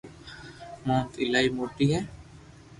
مونٽ 0.85 1.09
ايلائي 1.21 1.47
موٽي 1.57 1.85
ھي 1.91 1.99